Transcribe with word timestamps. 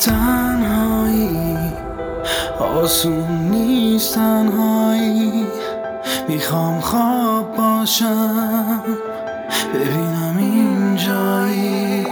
تنهایی 0.00 1.56
آسون 2.58 3.48
نیست 3.50 4.14
تنهایی. 4.14 5.46
می‌خوام 6.28 6.80
خواب 6.80 7.56
باشم 7.56 8.82
ببینم 9.74 10.36
اینجایی 10.38 12.06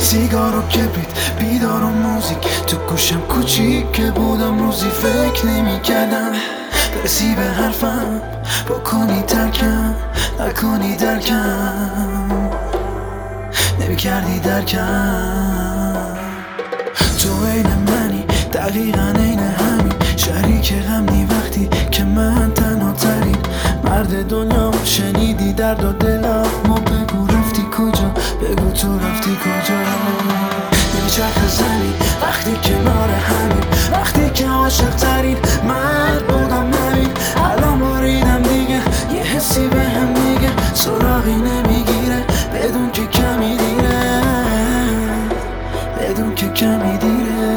سیگار 0.00 0.56
و 0.56 0.62
کبریت 0.62 1.38
بیدار 1.38 1.82
و 1.82 1.86
موزیک. 1.86 2.38
تو 2.66 2.76
گوشم 2.76 3.20
کوچیک 3.20 3.92
که 3.92 4.10
بودم 4.10 4.58
روزی 4.58 4.88
فکر 4.88 5.46
نمی 5.46 5.80
کردم 5.80 6.32
برسی 6.94 7.34
به 7.34 7.42
حرفم 7.42 8.20
بکنی 8.68 9.22
ترکم 9.22 9.94
نکنی 10.40 10.96
درکم. 10.96 12.50
نمی 13.80 13.96
کردی 13.96 14.38
درکم. 14.38 15.79
تو 17.22 17.46
عین 17.46 17.66
منی 17.66 18.24
دقیقا 18.52 19.12
عین 19.16 19.38
همین. 19.38 19.92
شریک 20.16 20.74
غمنی 20.74 21.24
وقتی 21.24 21.68
که 21.90 22.04
من 22.04 22.52
تنها 22.54 22.92
ترین. 22.92 23.36
مرد 23.84 24.28
دنیا 24.28 24.70
شنیدی 24.84 25.52
درد 25.52 25.84
و 25.84 25.92
دلم 25.92 26.46
و 26.64 26.74
بگو 26.74 27.26
رفتی 27.26 27.62
کجا؟ 27.62 28.08
بگو 28.42 28.70
تو 28.70 28.98
رفتی 28.98 29.36
کجا؟ 29.36 29.80
نمیچرخ 30.94 31.48
زمین 31.48 31.94
وقتی 32.22 32.54
کنار 32.64 33.10
همین. 33.10 33.64
وقتی 33.92 34.30
که 34.30 34.48
عاشق 34.48 34.94
ترین 34.94 35.36
مرد 35.68 36.26
بودم 36.26 36.66
نمین 36.66 37.10
که 46.40 46.48
کمی 46.48 46.98
دیره. 46.98 47.56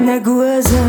نگو 0.00 0.38
ازم. 0.40 0.85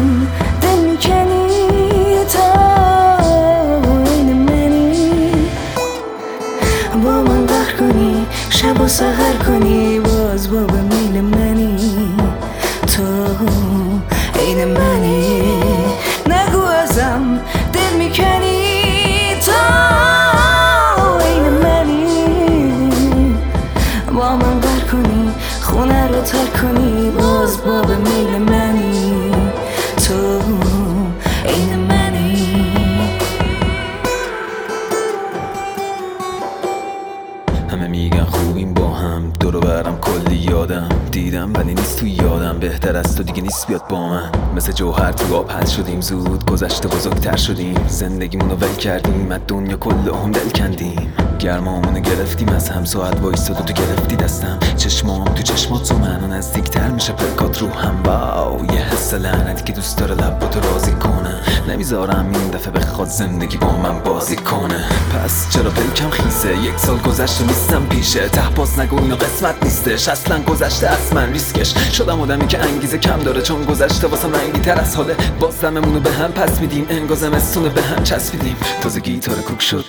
همه 37.69 37.87
میگن 37.87 38.23
خوبیم 38.23 38.73
با 38.73 38.87
هم. 38.87 39.31
دورو 39.39 39.59
برم 39.59 39.97
کلی 39.97 40.35
یادم. 40.35 40.89
دیدم 41.11 41.53
ولی 41.53 41.73
نیست 41.73 41.99
تو 41.99 42.07
یادم. 42.07 42.59
بهتر 42.59 42.97
از 42.97 43.15
تو 43.15 43.23
دیگه 43.23 43.41
نیست 43.41 43.67
بیاد 43.67 43.87
با 43.89 44.09
من. 44.09 44.31
مثل 44.55 44.71
جوهر 44.71 45.11
تو 45.11 45.35
آب 45.35 45.51
حل 45.51 45.65
شدیم. 45.65 46.01
زود 46.01 46.45
گذشته 46.51 46.87
بزرگتر 46.87 47.35
شدیم. 47.35 47.75
زندگیمونو 47.87 48.55
ول 48.55 48.75
کردیم. 48.75 49.31
از 49.31 49.39
دنیا 49.47 49.77
کل 49.77 50.09
هم 50.23 50.31
دل 50.31 50.49
کندیم. 50.49 51.13
گرمامونو 51.39 51.99
گرفتیم. 51.99 52.49
از 52.49 52.69
هم 52.69 52.85
ساعت 52.85 53.21
وایستاد 53.21 53.57
تو 53.57 53.73
گرفتی 53.73 54.15
دستم. 54.15 54.59
چشمام 54.77 55.25
تو 55.25 55.43
چشمات 55.43 55.83
تو 55.83 55.97
منو 55.97 56.27
نزدیکتر 56.27 56.87
میشه. 56.89 57.13
پلکات 57.13 57.61
رو 57.61 57.69
هم. 57.69 58.03
واو. 58.03 58.65
یه 58.65 58.79
حس 58.79 59.13
لعنتی 59.13 59.63
که 59.63 59.73
دوست 59.73 59.97
داره 59.97 60.15
لباتو 60.15 60.59
راضی 60.59 60.91
کنه. 60.91 61.35
نمی‌ذارم 61.69 62.25
این 62.33 62.51
دفعه 62.51 62.71
بخواد 62.71 63.07
زندگی 63.07 63.57
با 63.57 63.77
من 63.77 63.99
بازی 63.99 64.35
کنه. 64.35 64.83
پس 65.13 65.49
چرا 65.49 65.69
پلکم 65.69 66.09
خیسه؟ 66.09 66.57
یک 66.57 66.77
سال 66.77 66.97
گذشت 66.97 67.41
نیستم 67.57 67.85
پیشه. 67.85 68.29
ته 68.29 68.49
باز 68.55 68.79
نگو 68.79 69.01
اینو 69.01 69.15
قسمت 69.15 69.63
نیستش. 69.63 70.07
اصلا 70.07 70.39
گذشته 70.39 70.87
از 70.87 71.13
من 71.13 71.33
ریسکش. 71.33 71.73
شدم 71.93 72.21
آدمی 72.21 72.47
که 72.47 72.59
انگیزه 72.59 72.97
کم 72.97 73.19
داره. 73.19 73.41
چون 73.41 73.65
گذشته 73.65 74.07
واسم 74.07 74.35
رنگی 74.35 74.59
تر 74.59 74.79
از 74.79 74.95
حاله. 74.95 75.15
باز 75.39 75.61
دممونو 75.61 75.99
به 75.99 76.11
هم 76.11 76.31
پس 76.31 76.59
میدیم. 76.59 76.85
انگازم 76.89 77.33
استونه 77.33 77.69
به 77.69 77.81
هم 77.81 78.03
چسبیدیم. 78.03 78.55
تازه 78.81 78.99
گیتار 78.99 79.35
کوک 79.35 79.61
شد. 79.61 79.85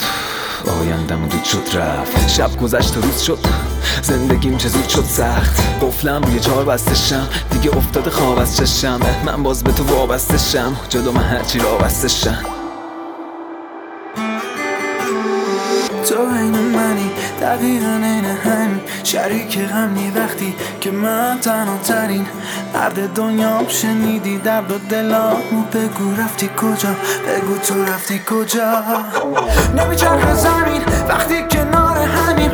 آیندم 0.81 1.28
دود 1.28 1.45
شد 1.45 1.77
رفت. 1.77 2.28
شب 2.28 2.57
گذشت 2.57 2.97
و 2.97 3.01
روز 3.01 3.21
شد. 3.21 3.39
زندگیم 4.03 4.57
چه 4.57 4.69
زود 4.69 4.89
شد 4.89 5.05
سخت. 5.05 5.61
قفلم 5.83 6.23
روی 6.23 6.41
چهار 6.41 6.65
بستشم. 6.65 7.28
دیگه 7.51 7.77
افتاده 7.77 8.11
خواب 8.11 8.39
از 8.39 8.57
چشم. 8.57 9.01
من 9.25 9.43
باز 9.43 9.65
به 9.65 9.73
تو 9.73 9.84
وابستشم 9.84 10.77
جلو 10.89 11.12
من 11.12 11.23
هرچی 11.23 11.59
را 11.59 11.78
بستشم 11.78 12.45
تو 16.09 16.15
دقیقا 17.41 17.87
عین 17.87 18.25
همین 18.25 18.81
شریک 19.04 19.59
غمنی 19.59 20.10
وقتی 20.10 20.54
که 20.81 20.91
من 20.91 21.38
تنها 21.43 21.76
ترین 21.76 22.26
مرد 22.75 23.12
دنیا 23.15 23.69
شنیدی. 23.69 24.38
درد 24.38 24.71
و 24.71 24.78
دلامو 24.78 25.62
بگو 25.72 26.22
رفتی 26.22 26.50
کجا؟ 26.56 26.88
بگو 27.28 27.59
تو 27.59 27.84
رفتی 27.84 28.21
کجا؟ 28.31 28.82
نمیچرخ 29.77 30.34
زمین 30.34 30.82
وقتی 31.09 31.43
کنار 31.50 31.98
همین 31.98 32.50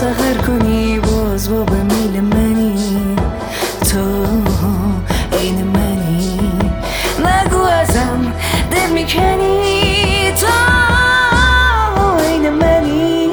سهر 0.00 0.34
کنی 0.46 0.98
باز 0.98 1.50
با 1.50 1.62
به 1.62 1.82
میل 1.82 2.20
منی. 2.20 3.16
تو 3.90 4.26
این 5.38 5.64
منی. 5.64 6.40
نگو 7.18 7.62
ازم 7.62 8.32
دل 8.70 8.90
می‌کنی. 8.92 10.32
تا 10.40 10.48
این 12.28 12.50
منی. 12.50 13.26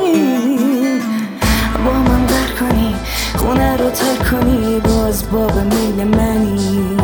با 1.86 1.92
من 1.92 2.26
قهر 2.26 2.52
کنی 2.60 2.96
خونه 3.38 3.78
رو 3.78 3.90
ترک 3.90 4.32
کنی 4.32 4.80
باز 4.80 5.32
با 5.32 5.48
به 5.48 5.64
میل 5.64 6.08
منی. 6.08 6.98